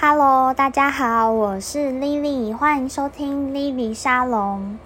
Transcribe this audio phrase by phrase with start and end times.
[0.00, 4.78] Hello，大家好，我是 Lily，欢迎收听 Lily 沙龙。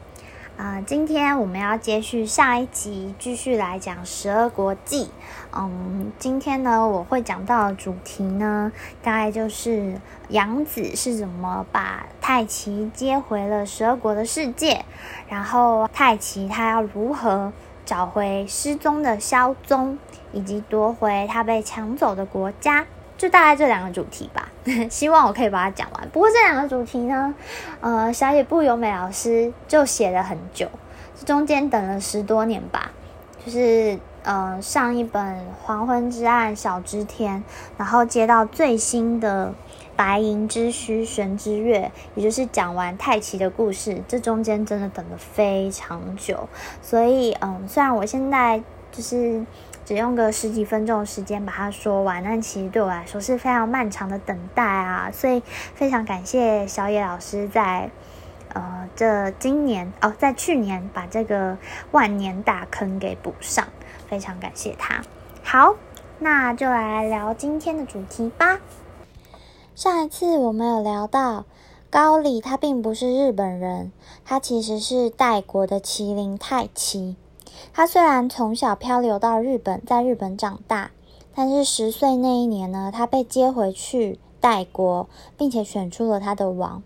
[0.56, 5.10] 啊、今天我们要接续上一集，继续来讲十二国记。
[5.54, 8.72] 嗯，今天呢，我会讲到的主题呢，
[9.02, 10.00] 大概就是
[10.30, 14.82] 杨紫是怎么把太奇接回了十二国的世界，
[15.28, 17.52] 然后太奇他要如何
[17.84, 19.98] 找回失踪的萧宗，
[20.32, 22.86] 以及夺回他被抢走的国家。
[23.22, 24.48] 就大概这两个主题吧，
[24.90, 26.08] 希望我可以把它讲完。
[26.08, 27.32] 不过这两个主题呢，
[27.80, 30.68] 呃，小野部由美老师就写了很久，
[31.24, 32.90] 中间等了十多年吧。
[33.46, 35.22] 就是呃，上一本
[35.62, 37.38] 《黄昏之暗晓之天》，
[37.78, 39.46] 然后接到最新的
[39.94, 46.48] 《白银之虚玄之月》，也就是讲完太奇的故事，这中间真的等了非常久。
[46.82, 49.46] 所以，嗯、虽然我现在就是。
[49.92, 55.10] 只用个十几分钟的时间把它说完，但其实对我来说是非常漫长的等待啊！
[55.12, 55.42] 所以
[55.74, 57.90] 非常感谢小野老师在
[58.54, 61.58] 呃这今年哦，在去年把这个
[61.90, 63.68] 万年大坑给补上，
[64.08, 65.02] 非常感谢他。
[65.42, 65.74] 好，
[66.20, 68.60] 那就来聊今天的主题吧。
[69.74, 71.44] 上一次我们有聊到
[71.90, 73.92] 高丽，他并不是日本人，
[74.24, 77.16] 他其实是代国的麒麟太奇。
[77.74, 80.90] 他虽然从小漂流到日本，在日本长大，
[81.34, 86.82] 但是十岁那一年呢，他被接回去代国，并且选出了他的王，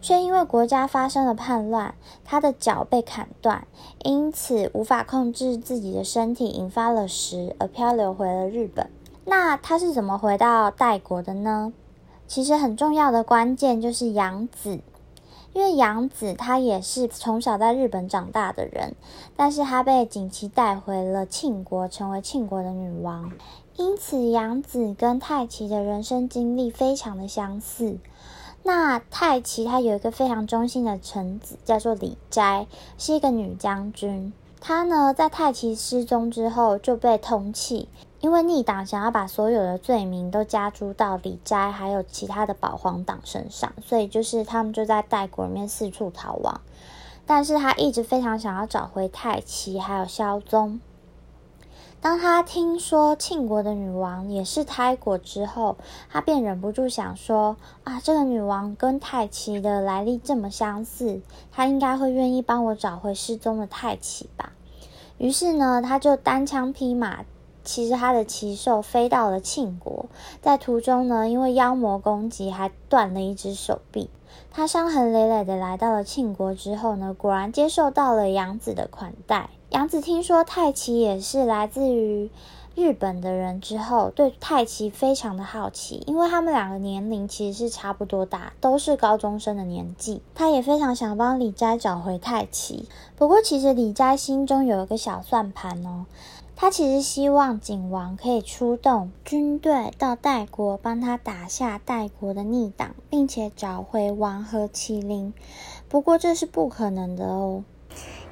[0.00, 3.66] 却因为国家发生了叛乱，他的脚被砍断，
[4.02, 8.88] 因此无法控制自己的身体，引发了石，而漂流回了日本。
[9.26, 11.74] 那他是怎么回到代国的呢？
[12.26, 14.80] 其实很重要的关键就是杨子。
[15.58, 18.94] 因为杨紫她也是从小在日本长大的人，
[19.34, 23.32] 但是她被景琦带回了庆国，成为庆国的女王。
[23.74, 27.98] 因此，杨紫跟太奇的人生经历非常的相似。
[28.62, 34.32] 那太奇她有一个非常忠心的臣子，叫做李斋，是一个女将军。
[34.60, 37.86] 她呢，在太奇失踪之后就被通缉。
[38.20, 46.60] 因为逆党想要把所有的罪名都加诸到李斋还有其他的保皇党身上，所以就是他们就在代国里面四处逃亡。
[47.26, 50.80] 但是他一直非常想要找回太奇还有萧宗。
[52.00, 55.76] 当他听说庆国的女王也是胎国之后，
[56.10, 61.20] 他便忍不住想说：啊，这个女王跟太奇的来历这么相似，
[61.52, 64.52] 她应该会愿意帮我找回失踪的太奇吧。
[65.18, 67.24] 于是呢，他就单枪匹马。
[67.68, 70.06] 其实他的奇兽飞到了庆国，
[70.40, 74.08] 在途中呢，因为妖魔攻击，还断了一只手臂。
[74.50, 79.50] 他伤痕累累的来到了庆国之后呢，果然接受到了杨子的款待。
[79.68, 82.30] 杨子听说太奇也是来自于
[82.74, 90.22] 日本的人之后，对太奇非常的好奇，因为他们两个年龄其实是差不多大，都是高中生的年纪。
[90.34, 96.06] 他也非常想帮李斋找回太奇，不过其实李斋心中有一个小算盘哦。
[96.60, 105.32] 他其实希望景王可以出动军队到代国，帮他打下代国的逆党，并且找回王和麒麟。
[105.88, 107.62] 不过这是不可能的哦，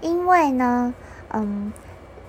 [0.01, 0.93] 因为呢，
[1.31, 1.73] 嗯，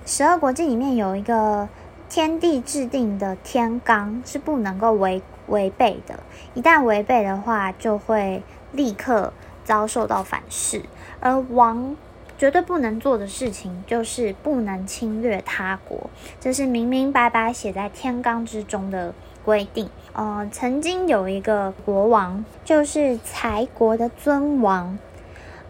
[0.06, 1.68] 十二国记里面有一个
[2.08, 6.20] 天地制定的天罡是不能够违违背的，
[6.54, 9.32] 一旦违背的话，就会立刻
[9.64, 10.84] 遭受到反噬，
[11.18, 11.96] 而王。
[12.38, 16.08] 绝对不能做的事情就是不能侵略他国，
[16.40, 19.12] 这是明明白白写在天罡之中的
[19.44, 19.90] 规定。
[20.12, 24.96] 呃，曾经有一个国王，就是柴国的尊王，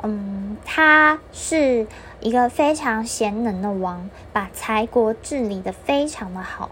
[0.03, 1.87] 嗯，他是
[2.21, 6.71] 一个非常贤能的王，把柴国治理得非常的好。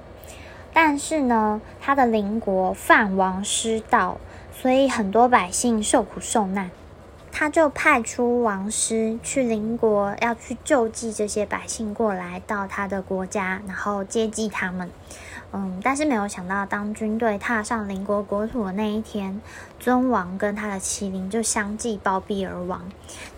[0.75, 4.19] 但是呢，他的邻国范王失道，
[4.53, 6.71] 所以很多百姓受苦受难。
[7.39, 14.91] 他就派出王师去邻国，要去救济这些百姓过来到他的国家，然后接济他们。
[15.53, 19.41] 嗯，但是没有想到，当军队踏上邻国国土的那一天，
[19.79, 22.83] 尊王跟他的麒麟就相继暴毙而亡。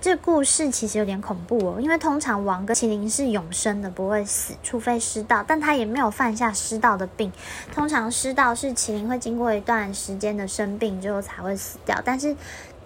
[0.00, 7.30] 这故事其实有点恐怖哦，因为通常王跟麒麟是永生的，不会死，除非失道，但他也没有犯下失道的病。
[7.74, 12.36] 通常失道是麒麟会经过一段时间的生病之后才会死掉，但是。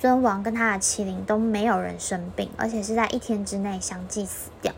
[0.03, 4.73] 尊王跟他的麒麟都没有人生病，而且是在一天之内相继死掉。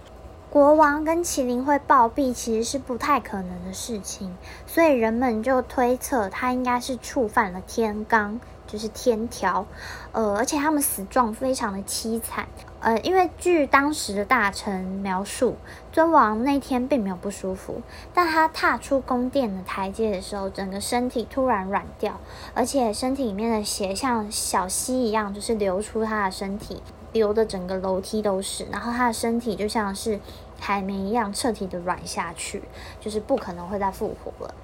[0.51, 4.37] 国王跟麒麟会暴毙，其实是不太可能的事情，
[4.67, 8.39] 所以人们就推测他应该是触犯了天罡。
[8.67, 9.67] 就是天条，
[10.13, 12.47] 呃，而且他们死状非常的凄惨，
[12.85, 15.57] 呃，因为据当时的大臣描述，
[15.91, 17.81] 尊王那天并没有不舒服，
[18.13, 22.21] 但他踏出宫殿的台阶的时候，整个身体突然软掉，
[22.53, 26.83] 而且身体里面的血像小溪一样，就是流出他的身体，
[27.13, 30.21] 流的整个楼梯都是，然后他的身体就像是
[30.61, 32.63] 海绵一样彻底的软下去，
[33.01, 34.55] 就是不可能会再复活了。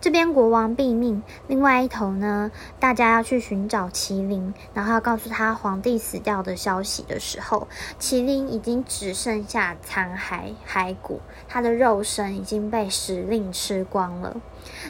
[0.00, 7.66] 这边国王毙命，另外一头呢，大家要去寻找麒麟，然后要告诉他皇帝死掉的消息的时候，
[7.98, 14.36] 麒麟已经只剩下残骸骸骨，他的肉身已经被时令吃光了。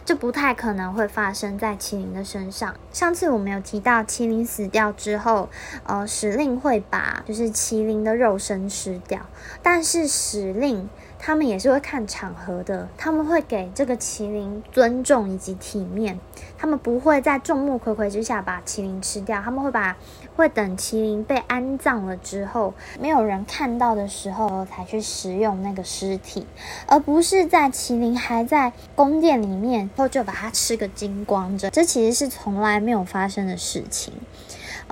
[0.04, 2.74] 这不太可能会发生在麒麟的身上。
[2.92, 5.48] 上次我们有提到，麒麟死掉之后，
[5.84, 9.22] 呃，时令会把就是麒麟的肉身吃掉，
[9.62, 10.86] 但是时令。
[11.18, 16.18] 他们也是会看场合的，他们会给这个麒麟尊重以及体面，
[16.56, 19.96] 他们不会在众目睽睽之下把麒麟吃掉，他们会把
[20.36, 26.46] 会等麒麟被安葬了之后，没有人看到的时候才去食用那个尸体，
[26.86, 34.14] 而不是在麒麟还在宫殿里面后就把它吃个精光着，这其实是从来没有发生的事情。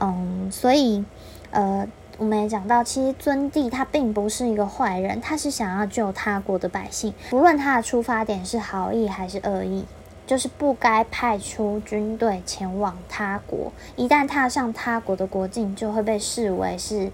[0.00, 1.04] 嗯，所以
[1.50, 1.86] 呃。
[2.18, 9.84] 我们也讲到，其实尊帝他并不是一个坏人，他是想要救他国的百姓，不论他的出发点是好意还是恶意，
[10.26, 13.70] 就是不该派出军队前往他国。
[13.96, 17.12] 一旦踏上他国的国境，就会被视为是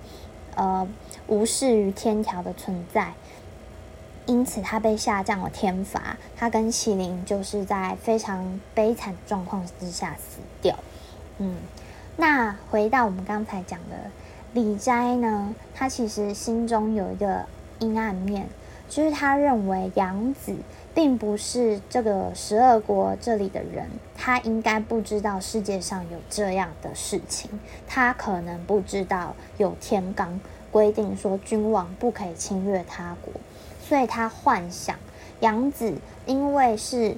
[0.55, 0.87] 呃
[1.27, 3.13] 无视于天条的存在，
[4.27, 6.17] 因此他被下降了天罚。
[6.37, 10.79] 他跟麒麟就是在非常悲惨状况之下死掉。
[11.39, 11.57] 嗯，
[12.17, 13.97] 那回到我们刚才讲的。
[14.55, 17.47] 李斋呢，他其实心中有一个
[17.79, 18.47] 阴暗面，
[18.87, 20.55] 就是他认为杨子
[20.95, 27.49] 并不是这个十二国这里的人，他应该不知道世界上有这样的事情，
[27.89, 30.29] 他可能不知道有天罡
[30.71, 33.33] 规定说君王不可以侵略他国，
[33.83, 34.95] 所以他幻想
[35.41, 35.95] 杨子
[36.27, 37.17] 因为是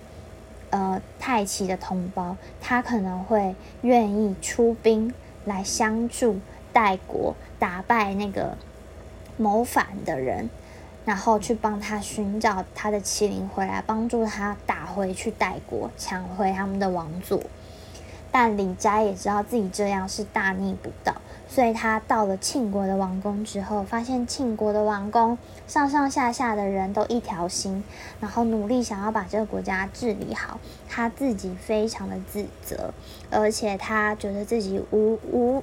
[0.70, 5.12] 呃太齐的同胞，他可能会愿意出兵
[5.44, 6.36] 来相助。
[6.74, 8.58] 代国打败那个
[9.38, 10.50] 谋反的人，
[11.06, 17.40] 然后去帮他寻找他的麒麟回来，帮助他打回去代国，抢回他们的王座。
[18.32, 21.14] 但李斋也知道自己这样是大逆不道，
[21.48, 25.38] 所以他到了庆国的王宫之后，发现庆国的王宫
[25.68, 27.84] 上上下下的人都一条心，
[28.20, 30.58] 然后努力想要把这个国家治理好。
[30.88, 32.92] 他自己非常的自责，
[33.30, 35.62] 而且他觉得自己无无。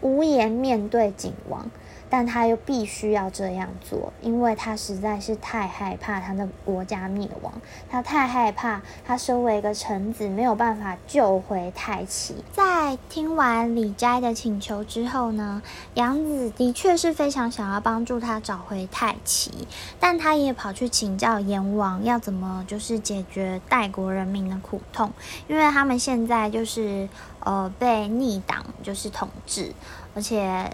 [0.00, 1.70] 无颜面对景王，
[2.08, 7.52] 但他又必须要这样做，因为他实在是太害怕他的国家灭亡，
[7.88, 12.36] 他太害怕他身为一个臣子没有办法救回太齐。
[12.52, 15.62] 在听完李斋的请求之后呢，
[15.94, 19.66] 杨子的确是非常想要帮助他找回太齐，
[19.98, 25.10] 但他也跑去请教阎王要怎么就是解决代国人民的苦痛，
[25.48, 27.08] 因为他们现在就是。
[27.46, 29.72] 呃，被逆党就是统治，
[30.16, 30.68] 而且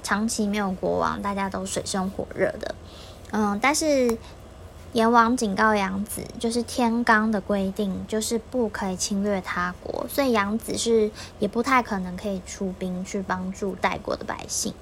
[0.00, 2.72] 长期没有国王，大家都水深火热的。
[3.32, 4.16] 嗯，但是
[4.92, 14.72] 阎王警告杨子，就是天罡的规定，就是不可以侵略他国，所以杨子是也不太可能可以出兵去帮助代国的百姓。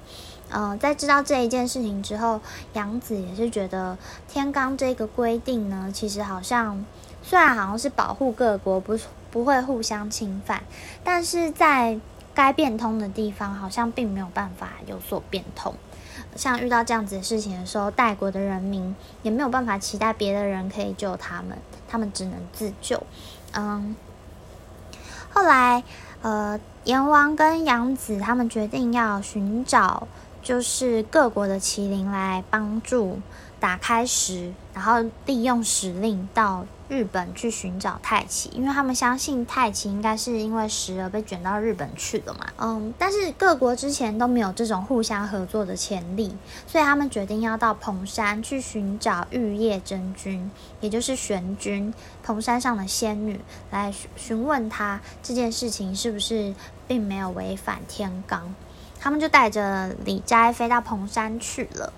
[0.51, 2.39] 嗯，在知道这一件事情之后，
[2.73, 3.97] 杨子也是觉得
[4.27, 6.85] 天罡这个规定呢，其实好像
[7.23, 8.95] 虽然好像是保护各国，不。
[9.33, 10.61] 不会互相侵犯，
[11.03, 11.99] 但是在
[12.35, 15.73] 该变通的地方，好像并没有办法有所变通。
[16.35, 23.01] 像遇到这样子的事情的时候，代国的人民也没有办法期待别的人可以救他们，他们只能自救。
[23.53, 23.95] 嗯，
[25.31, 25.83] 后来，
[26.21, 30.07] 呃，阎王跟杨子他们决定要寻找，
[30.43, 33.17] 就是各国的麒麟来帮助
[33.59, 36.63] 打开石，然后利用石令到。
[36.93, 42.45] 日本去寻找太奇，因为他们相信太奇应该是因为时而被卷到日本去的嘛。
[42.59, 56.53] 嗯，但是各国之前都没有这种互相合作的潜力，所以他们决定要到蓬山去寻找玉叶真君，也就是玄君，蓬山上的仙女，来询问他这件事情是不是
[56.87, 58.41] 并没有违反天罡。
[58.99, 61.91] 他们就带着李斋飞到蓬山去了。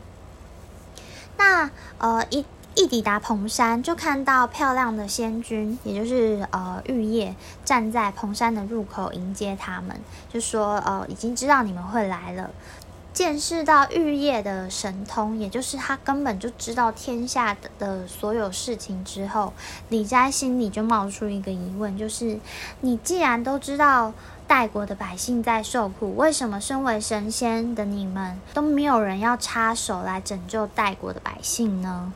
[1.37, 2.45] 那呃一。
[2.75, 9.97] 一抵达蓬山，就看到漂亮的仙君，也就是呃玉叶，站在蓬山的入口迎接他们，
[10.31, 12.49] 就说呃已经知道你们会来了。
[13.13, 19.53] 见识到玉叶的神通，也就是他根本就知道天下的的所有事情之后，
[19.87, 22.37] 李斋心里就冒出一个疑问，就是
[22.81, 24.11] 你既然都知道
[24.45, 32.11] 代国的百姓在受苦，为什么身为神仙的你们都没有人要插手来拯救代国的百姓呢？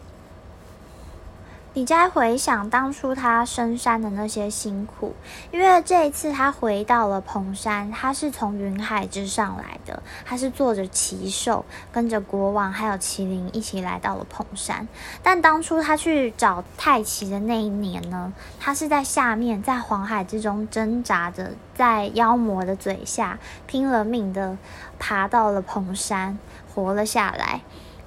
[1.75, 5.13] 你再回想当初他深山的那些辛苦，
[5.51, 14.87] 因为这一次他回到了蓬山，他是从云海之上来的，他是坐着奇兽，跟着国王还有麒麟一起来到了蓬山。
[15.21, 24.57] 但当初他去找太奇的那一年呢，他是在下面，在黄海之中挣扎着，在妖魔的嘴下拼了命的
[24.97, 26.39] 爬到了蓬山，
[26.73, 27.61] 活了下来。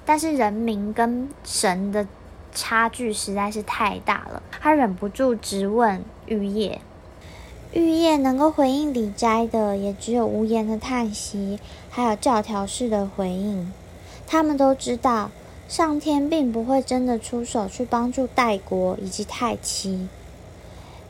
[0.05, 2.05] 但是人民跟神的。
[2.53, 6.79] 差距实在是太大了，他忍不住直问玉叶。
[7.73, 13.73] 玉叶能够回应李斋的，也只有无言的叹息，还有教条式的回应。
[14.27, 15.31] 他们都知道，
[15.67, 20.07] 上天并不会真的出手去帮助代国以及太七。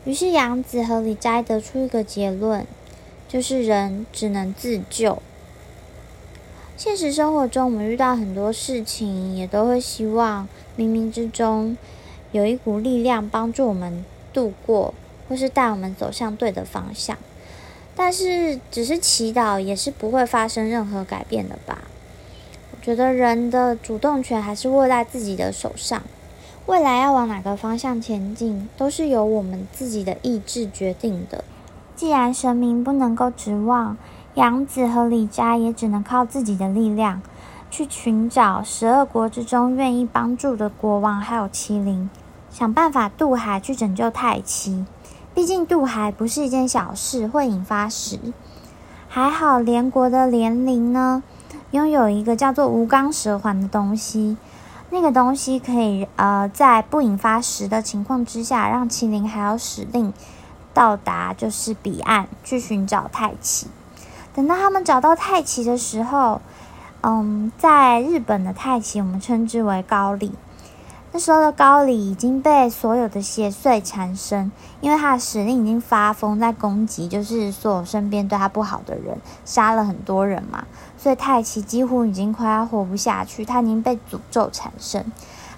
[0.06, 2.66] 于是杨子和李斋得出一个结论，
[3.28, 5.22] 就是人只能自救。
[6.84, 10.46] 现实生活中，我们遇到很多事情，也都会希望
[10.78, 11.78] 冥冥之中
[12.34, 14.94] 有一股力量帮助我们度过，
[15.30, 17.18] 或是带我们走向对的方向。
[17.96, 21.84] 但是，只是祈祷也是不会发生任何改变的吧？
[22.74, 26.04] 我觉得人的主动权还是握在自己的手上，
[26.66, 31.46] 未来要往哪个方向前进，都是由我们自己的意志决定的。
[31.96, 33.96] 既然神明不能够指望。
[34.36, 37.22] 杨子和李家也只能靠自己的力量，
[37.70, 42.10] 去寻找十二国之中愿意帮助的国王，还有麒麟，
[42.50, 44.86] 想办法渡海去拯救太七。
[45.36, 48.20] 毕竟渡海不是一件小事，会引发石。
[49.08, 51.22] 还好连国的连陵呢，
[51.70, 54.36] 拥有一个叫做无刚蛇环的东西，
[54.90, 60.12] 那个东西可以呃在不引发石的情况之下，让麒麟还有使令
[60.74, 63.68] 到达就是彼岸去寻找太七。
[64.34, 66.42] 等到他们找到太奇的时候，
[67.02, 70.32] 嗯，在日本的太奇，我们称之为高丽。
[71.12, 80.66] 那时候的高丽已经被所有的邪祟缠身，因为他的使令已经发疯，在攻击，就是所有身边对他不好的人，杀了很多人嘛。
[80.98, 85.06] 所以太奇几乎已经快要活不下去，他已经被诅咒缠身，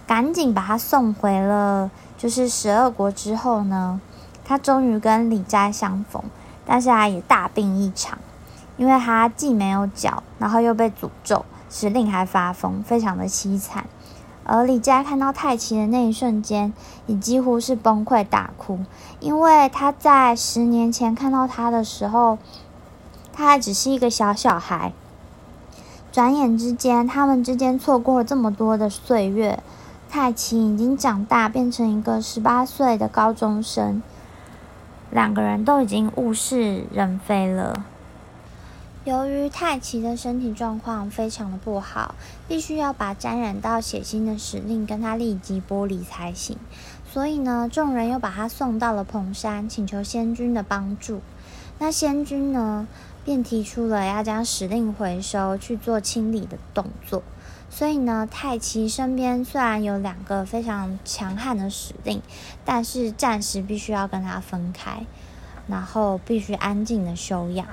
[0.05, 4.01] 赶紧把他送回了就是十二国之后呢，
[4.43, 6.21] 他终于跟李斋相逢，
[6.65, 8.17] 但是他也大病一场。
[8.77, 13.85] 因为他既没有脚，然后又被诅咒，使令还发疯，非常的凄惨。
[14.43, 16.71] 而李佳看到太奇的那一瞬间，
[17.07, 18.79] 也几乎是崩溃大哭，
[19.19, 22.37] 因为他在十年前看到他的时候，
[23.33, 24.93] 他还只是一个小小孩。
[26.11, 29.61] 转眼之间，他们之间错过了这么多的岁月，
[30.09, 34.03] 太奇已经长大，变成一个十八岁的高中生，
[35.09, 37.83] 两个人都已经物是人非了。
[39.05, 42.15] 由于太奇的身体状况非常的不好，
[42.47, 46.57] 必须要把沾染到血腥的使令跟他立即剥离才行。
[47.07, 51.21] 所以呢，众人又把他送到了蓬山，请求仙君的帮助。
[51.77, 52.87] 那仙君呢，
[53.23, 57.21] 便提出了要将使令回收，去做清理的动作。
[57.69, 62.23] 所以呢，太奇身边虽然有两个非常强悍的使令，
[62.65, 65.05] 但是暂时必须要跟他分开，
[65.67, 67.67] 然后必须安静的休养。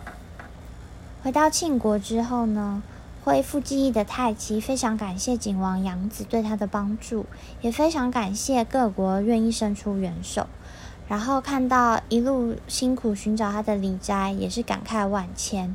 [1.23, 2.83] 回到庆国之后呢，
[3.25, 7.27] 恢复记忆的太极非常感谢景王杨子对他的帮助，
[7.61, 10.49] 也非常感谢各国愿意伸出援手。
[11.07, 15.75] 然后看到一路辛苦寻找他的李斋，也是感慨万千。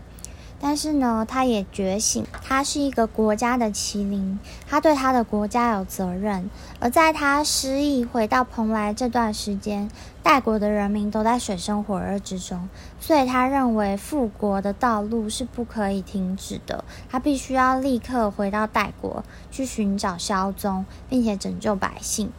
[0.59, 6.49] 但是呢，他也觉醒，他是一个国家的麒麟，他对他的国家有责任。
[6.79, 9.89] 而在他失忆回到蓬莱这段时间，
[10.23, 12.67] 代国的人民都在水深火热之中，
[12.99, 22.31] 所以他认为复国的道路是不可以停止的，他必须要立刻回到代国去寻找萧宗，并且拯救百姓。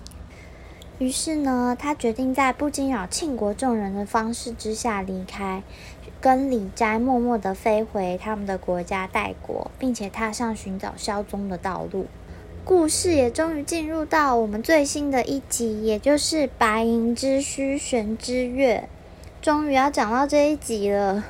[0.99, 5.63] 于是呢，他决定在不惊扰庆国众人的方式之下离开。
[6.21, 12.07] 跟李斋默默地飞回他们的国家代国，并且踏上寻找萧宗的道路。
[12.65, 18.89] 故事也终于进入到我们最新的一集，也就是白银之虚玄之月，
[19.41, 21.25] 终于要讲到这一集了。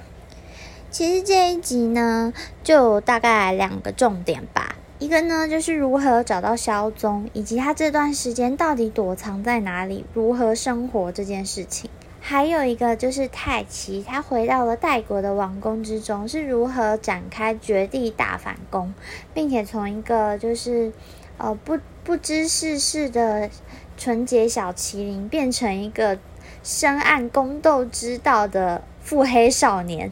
[0.91, 2.33] 其实这一集呢，
[2.65, 4.77] 就大概两个重点吧。
[5.00, 11.88] 一个呢，就是如何找到萧宗，以及他这段时间到底躲藏在哪里，如何生活这件事情。
[12.21, 18.93] 还有一个就是太奇，他回到了代国的王宫之中，是如何展开绝地大反攻，
[19.33, 20.93] 并且从一个就是
[21.37, 23.49] 呃不不知世事的
[23.97, 26.19] 纯洁小麒麟，变成一个
[26.64, 30.11] 深谙宫斗之道的腹黑少年。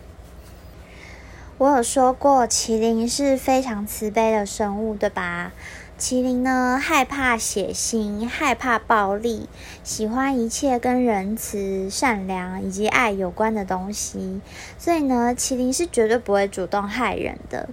[1.58, 5.52] 我有说过，麒麟是非常慈悲的生物，对吧？
[5.98, 9.48] 麒麟呢，害怕血腥，害怕暴力，
[9.82, 14.42] 喜欢一切跟仁慈、善良以及爱有关的东西。
[14.78, 17.70] 所以呢，麒麟是绝对不会主动害人的。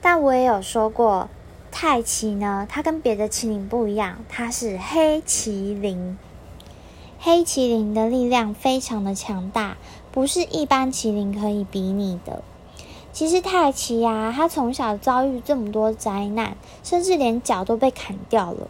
[0.00, 1.28] 但我也有说过，
[1.70, 6.18] 太奇呢，它跟别的麒麟不一样，它是黑麒麟。
[7.20, 9.76] 黑麒麟的力量非常的强大，
[10.10, 12.42] 不是一般麒麟可以比拟的。
[13.12, 18.66] 其实太奇呀，他从小遭遇这么多灾难，甚至连脚都被砍掉了。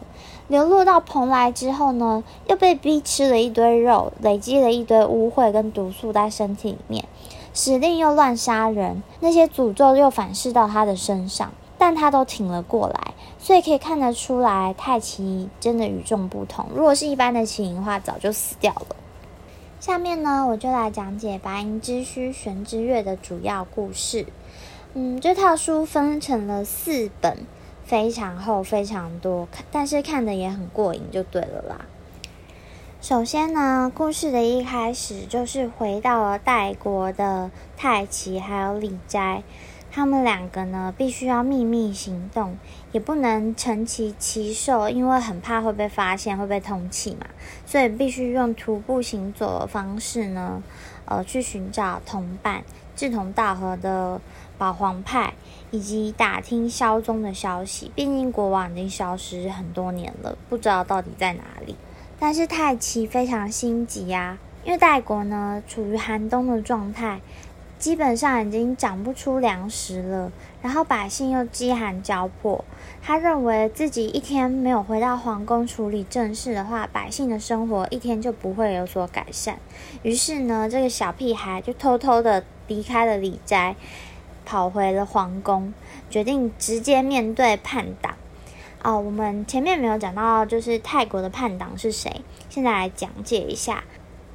[0.49, 7.05] 流落到蓬莱之后呢，又被逼吃了一堆肉，累积了一堆污秽跟毒素在身体里面，
[7.53, 13.13] 使令又乱杀人，那些诅咒又反噬到他的身上，但他都挺了过来。
[13.39, 16.65] 所以可以看得出来，太奇真的与众不同。
[16.75, 18.95] 如果是一般的麒麟话，早就死掉了。
[19.83, 24.25] 下面呢，我就来讲解《白银之须玄之月》的主要故事。
[24.93, 27.39] 嗯，这套书分成了四本，
[27.83, 31.81] 非常厚，非常多，但是看的也很过瘾，就对了啦。
[33.01, 39.43] 首先呢，故事的一开始就是回到了代国的太奇还有李斋。
[39.95, 42.57] 他们两个呢，必须要秘密行动，
[42.91, 47.27] 也不能乘骑奇兽，因为很怕会被发现，会被通缉嘛，
[47.63, 50.63] 所以必须用徒步行走的方式呢，
[51.05, 52.63] 呃，去寻找同伴，
[52.95, 54.19] 志同道合的
[54.57, 55.35] 保皇派，
[55.69, 57.91] 以及打听萧宗的消息。
[57.93, 61.75] 毕竟国王已经消失很多年了，不知道到底在哪里。
[62.19, 67.21] 但是太奇非常心急啊，因为代国呢处于寒冬的状态。
[67.83, 72.63] 基本上已经长不出粮食了，然后百姓又饥寒交迫。
[73.01, 79.59] 他认为自己一天没有回到皇宫处理政事的话，百姓的生活一天就不会有所改善。
[80.01, 83.75] 于是呢，这个小屁孩就偷偷的离开了李斋，
[84.45, 85.73] 跑回了皇宫，
[86.09, 88.15] 决定直接面对叛党。
[88.81, 92.21] 哦，我们前面没有讲到，就是泰国的叛党是谁？
[92.49, 93.83] 现在来讲解一下，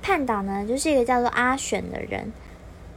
[0.02, 2.30] 叛党呢，就是一个叫做阿选的人。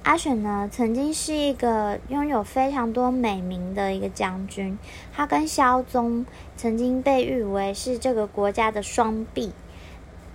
[0.04, 4.78] 阿选呢，曾经是一个拥有非常多美名的一个将军，
[5.14, 6.26] 他跟萧宗
[6.58, 9.52] 曾经被誉为是这个国家的双璧，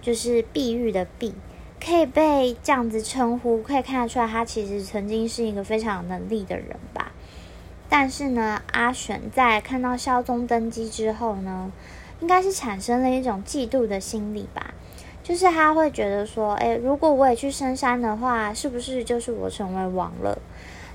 [0.00, 1.34] 就是碧玉的碧，
[1.84, 7.10] 可以被这样子称呼，可以看得出来他其实曾经是一个非常有能力的人吧。
[7.88, 11.72] 但是呢，阿选在看到萧宗登基之后呢，
[12.20, 14.74] 应该是产生了一种嫉妒的心理吧。
[15.26, 20.38] 就是他会觉得说，诶，如果我也去深山的话，是不是就是我成为王了？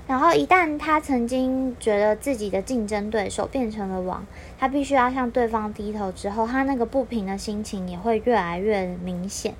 [0.08, 4.26] 然后一旦他曾经觉得自己的竞争对手变成了王，
[4.58, 9.54] 他必须要向对方低头之后，他那个不平的心情也会越来越明显，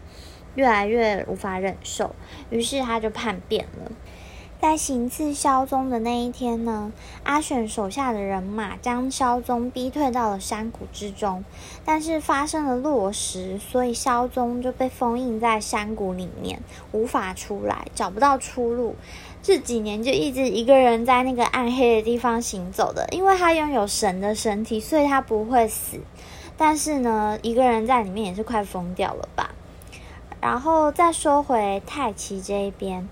[0.55, 2.15] 越来越无法忍受，
[2.49, 3.93] 于是他就叛变了。
[4.63, 6.93] 在行刺萧宗的那一天呢，
[7.25, 11.45] 阿选手下的人马将萧宗逼退到了山谷之中，
[11.85, 18.95] 但是发生了落石，所以萧宗就被封印在山谷里面，无法出来，找不到出路。
[19.43, 25.99] 这几年就一直一个人在那个暗黑的地方行走的，因为他拥有神的身体，所以他不会死。
[26.57, 29.51] 但是呢，一个人在里面也是快疯掉了吧。
[30.41, 33.09] 然后再说回太奇这一边。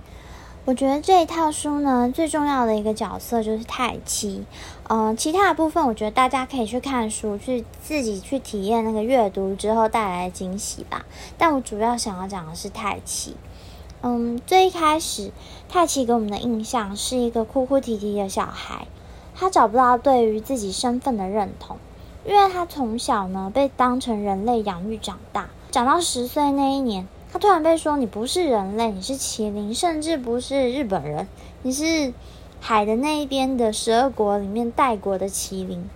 [0.66, 4.44] 我觉得这一套书呢，最重要的一个角色就是太奇。
[4.88, 11.07] 嗯、其他的部分我觉得大家可以去看书，去自己去体验那个阅读之后带来的惊喜吧。
[11.38, 13.35] 但我主要想要讲的是太奇。
[14.03, 15.33] 嗯，最一开始，
[15.68, 18.87] 太奇给我们的印象是一个哭哭啼啼的小孩，
[19.35, 21.79] 他找不到对于自己身份的认同，
[22.25, 27.09] 因为他从小呢被当成人类养育长大，长到十岁那一年。
[27.33, 31.29] 他突然被说，你不是人类，你是麒麟，甚至不是日本人，
[31.62, 32.12] 你是
[32.61, 35.88] 海的那一边的十二国里面代国的麒麟。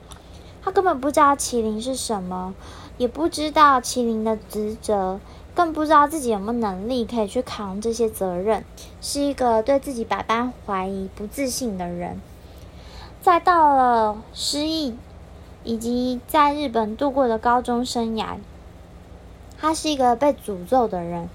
[0.62, 2.54] 他根本不知道麒麟是什么，
[2.98, 5.18] 也不知道麒麟的职责，
[5.56, 8.64] 更不知道自己有没有能力可以去扛这些责任，
[9.00, 12.20] 是一个对自己百般怀疑、不自信的人。
[13.20, 14.94] 再到了失忆，
[15.64, 18.36] 以及在日本度过的高中生涯。
[19.64, 21.26] 他是一个被诅咒的人，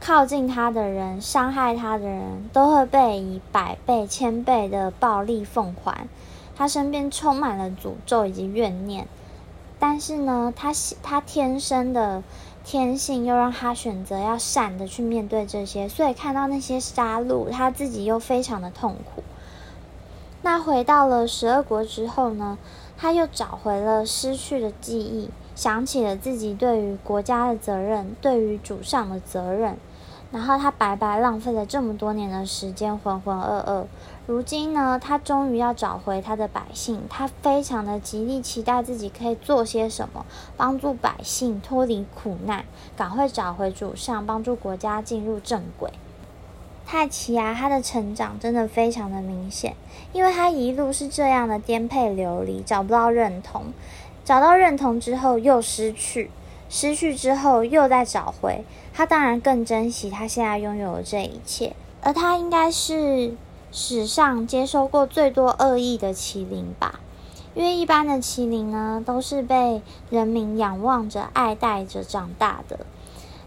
[0.00, 6.08] 靠近他的人、伤害他的人都会被以百倍、千倍的暴力奉还。
[6.56, 9.06] 他身边充满了诅咒以及怨念，
[9.78, 10.72] 但是呢，他
[11.04, 12.24] 他天生的
[12.64, 19.22] 天性又让他选择要闪的去面对这些，所以看到那些杀戮，他自己又非常的痛苦。
[20.42, 22.58] 那回到了十二国之后呢，
[22.98, 25.30] 他又找回了失去的记忆，
[25.62, 29.76] 想起了自己对于国家的责任，对于主上的责任。
[30.32, 33.84] 然后他白白浪费了这么多年的时间，浑浑噩噩。
[34.26, 42.64] 如今呢，他终于要找回他的百姓，他非常的极力期待自己可以做些什么，帮助百姓脱离苦难，
[42.96, 45.92] 赶快找回主上，帮助国家进入正轨。
[46.84, 49.76] 太奇啊，他的成长真的非常的明显，
[50.12, 53.66] 因为他一路是这样的颠沛流离，找不到认同，
[54.32, 56.30] 找到认同之后又失去。
[56.70, 58.64] 失去之后又再找回，
[58.94, 61.76] 他当然更珍惜他现在拥有的这一切。
[62.00, 63.34] 而他应该是
[63.70, 67.00] 史上接收过最多恶意的麒麟吧？
[67.52, 72.80] 因为一般的麒麟呢，都是被人民仰望着、爱戴着长大的。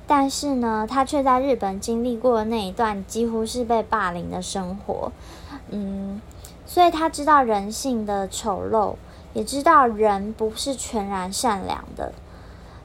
[0.05, 5.11] 但是呢，他却在日本经历过那一段几乎是被霸凌的生活。
[5.71, 6.21] 嗯，
[6.67, 8.93] 所以他知道人性的丑陋，
[9.35, 12.11] 也知道人不是全然善良的。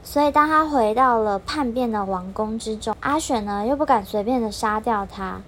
[0.03, 5.41] 所以，当他回到了叛变的王宫之中，阿选呢又不敢随便的杀掉他，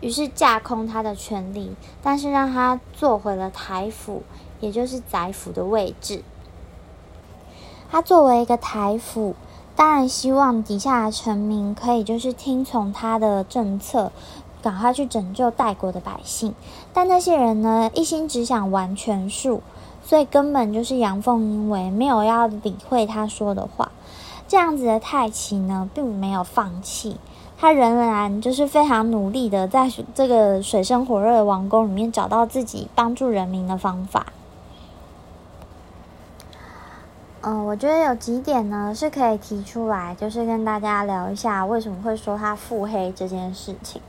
[0.00, 4.22] 于是架空他的权力，但是让他坐回了台府，
[4.58, 6.22] 也就是宰府的位置。
[7.90, 9.34] 他作为一个台府，
[9.76, 14.10] 当然希望底下的臣民可以就是听从他的政策，
[14.60, 16.54] 赶快去拯救代国的百姓。
[16.92, 19.62] 但那些人呢，一心只想玩权术，
[20.10, 23.92] 所以根本就是阳奉阴违，没有要理会他说的话。
[24.48, 27.16] 这样子的太奇呢，并没有放弃，
[27.56, 34.26] 他仍然就是非常努力的，在这个水深火热的王宫里面找到自己帮助人民的方法。
[37.42, 44.02] 嗯，我觉得有几点呢是可以提出来，就是跟大家聊一下为什么会说他腹黑这件事情。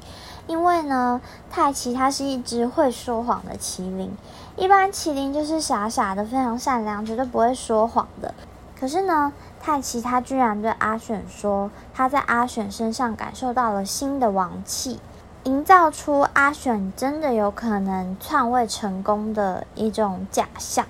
[0.48, 4.12] 因为呢，太奇他是一只会说谎的麒麟，
[4.58, 8.34] 一般麒麟就是傻傻的，非常善良，绝对不会说谎的。
[8.80, 15.00] 可是呢，太奇他居然对阿选说，他在阿选身上感受到了新的王气，
[15.44, 20.86] 营造出阿选真的有可能篡位成功的一种假象，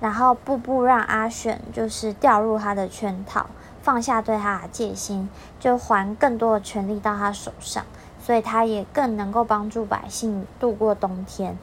[0.00, 3.46] 然后步步让阿选就是掉入他的圈套，
[3.82, 7.84] 放下对他的戒心，就还更多的权力到他手上，
[8.20, 11.56] 所以他也更能够帮助百姓度过冬天。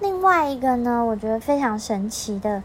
[0.00, 2.62] 另外一个呢，我觉得非常神奇的，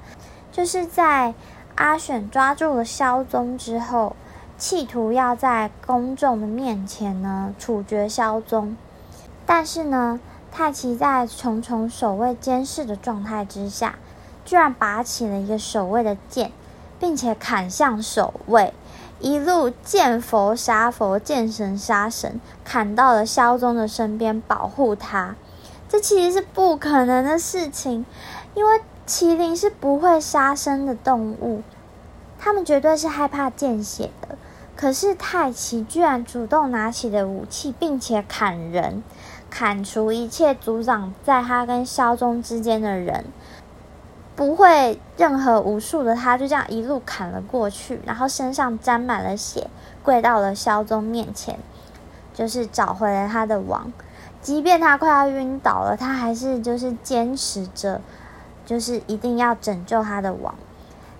[0.51, 1.33] 就是在。
[1.75, 4.13] 阿选抓住了萧宗之后，
[4.57, 8.75] 企图要在公众的面前呢处决萧宗，
[9.45, 10.19] 但是呢，
[10.51, 13.95] 太奇在重重守卫监视的状态之下，
[14.43, 16.51] 居然拔起了一个守卫的剑，
[16.99, 18.73] 并且砍向守卫，
[19.21, 25.35] 一路见佛杀佛，见神杀神，砍到了萧宗的身边保护他。
[25.89, 28.05] 这其实是不可能的事情，
[28.53, 28.79] 因为。
[29.09, 31.63] 麒麟是不会杀生的动物，
[32.37, 34.37] 他们绝对是害怕见血的。
[34.75, 39.01] 可是太奇居然主动拿起了武器，并且砍人，
[39.49, 43.25] 砍除一切阻挡在他跟萧宗之间的人，
[44.35, 49.67] 不会任何武术的他，就这样一路砍了过去，然后身上沾满了血，
[50.03, 51.57] 跪到了萧宗面前，
[52.31, 53.91] 就是找回了他的王。
[54.41, 58.01] 即便他快要晕倒了，他还是就是坚持着。
[58.65, 60.53] 就是一定要拯救他的王。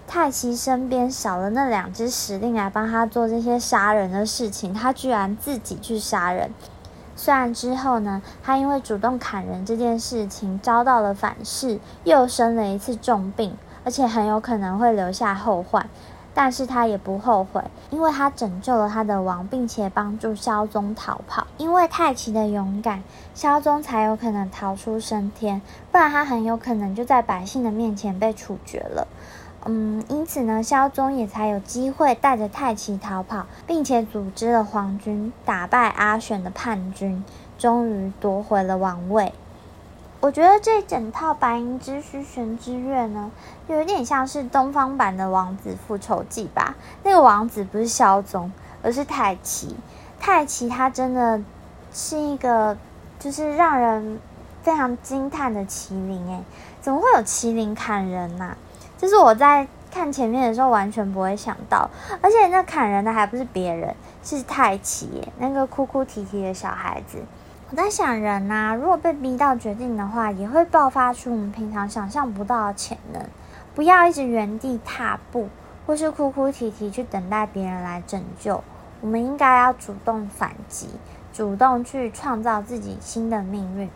[0.06, 6.52] 太奇身边少了那两只使令来帮他做这些杀人的事情，他居然自己去杀人。
[7.16, 15.90] 虽然之后呢，他因为主动砍人这件事情遭到了反噬，又生了一次重病，而且很有可能会留下后患。
[16.42, 21.46] 但是他也不后悔，因为他拯救了他的王，并且帮助萧宗逃跑。
[21.58, 23.04] 因为太奇的勇敢，
[23.36, 29.06] 萧宗才有可能逃出升天，不然他很有可能就在百姓的面前被处决了。
[29.66, 37.22] 嗯，因此呢，萧宗也才有机会带着太奇逃跑，并且组织了皇军打败阿选的叛军，
[37.58, 39.34] 终于夺回了王位。
[40.22, 43.32] 我觉得这整套白银之虚玄之月呢，
[43.68, 46.76] 有一点像是东方版的《王子复仇记》吧。
[47.04, 48.52] 那个王子不是萧宗，
[48.84, 49.78] 而是太奇。
[50.20, 51.42] 太奇他真的
[51.94, 52.78] 是一个，
[53.18, 54.20] 就是让人
[54.62, 56.44] 非常惊叹的麒麟诶，
[56.82, 58.58] 怎么会有麒麟砍人呐、啊？
[58.98, 61.90] 就是我在看前面的时候完全不会想到，
[62.22, 67.20] 而且那砍人的还不是别人，是太奇耶，那个哭哭啼啼的小孩子。
[67.72, 73.24] 我在想，人呐、啊，如果被逼到绝境的话，也会爆发出我们平常想象不到的潜能。
[73.76, 75.50] 不要一直原地踏步，
[75.86, 78.64] 或是哭哭啼啼去等待别人来拯救。
[79.02, 80.90] 我们应该要主动反击，
[81.32, 83.88] 主动去创造自己新的命运。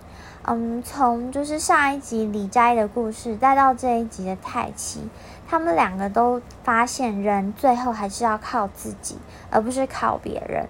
[0.43, 5.09] 嗯，从就是上一集李斋的故事，再到这一集的太奇，
[5.47, 9.17] 他们两个都发现人最后还是要靠自己，
[9.49, 10.67] 而不是靠别人。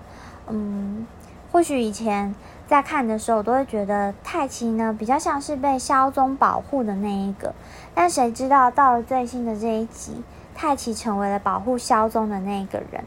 [0.47, 1.05] 嗯，
[1.51, 2.33] 或许以前
[2.73, 7.53] 在看的时候，我都会觉得太七呢比较像是被萧宗保护的那一个，
[7.93, 10.23] 但谁知道到了最新的这一集，
[10.55, 13.03] 太七成为了保护萧宗的那一个人。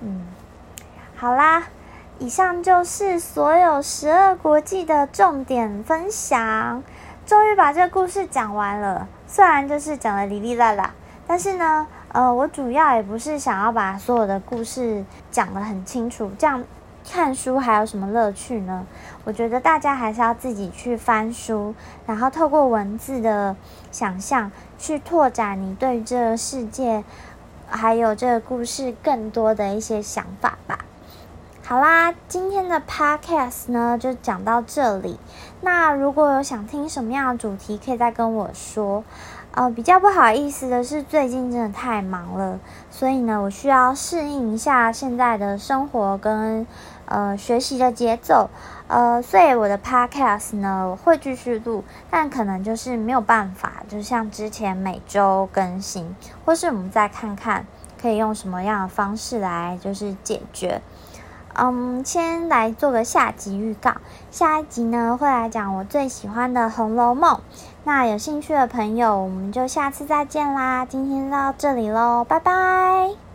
[0.00, 0.26] 嗯，
[1.14, 1.68] 好啦。
[2.18, 6.82] 以上就是所有十二国记的重点分享，
[7.24, 9.06] 终于把这个故事讲完了。
[9.28, 10.90] 虽然就是讲的哩哩啦啦，
[11.28, 16.62] 但是呢，呃，我主要也不是想要把所有的故事讲得很清楚，这样
[17.08, 18.86] 看书还有什么乐趣呢？
[19.24, 21.74] 我觉得大家还是要自己去翻书，
[22.06, 23.56] 然后透过文字的
[23.90, 27.04] 想象去拓展你对这个世界
[27.68, 30.84] 还有这个故事更多的一些想法吧。
[31.64, 35.18] 好啦，今天的 podcast 呢就讲到这里。
[35.60, 39.04] 那如果有想听什么样的主题，可以再跟我说。
[39.52, 46.64] 呃，比较不好意思的是，最近真的太忙了，所以呢，我需要适应一下现在的生活跟
[47.06, 48.48] 呃学习的节奏。
[48.86, 57.66] 呃，所以我的 podcast 呢我会继续录，但可能就是没有办法，就像之前每周更新，或是我们再看看
[58.00, 60.80] 可以用什么样的方式来就是解决。
[61.54, 63.94] 嗯，先来做个下集预告。
[64.30, 67.34] 下一集呢，会来讲我最喜欢的《红楼梦》。
[67.84, 70.84] 那有兴趣的朋友，我们就下次再见啦！
[70.84, 73.29] 今天到这里喽，拜拜。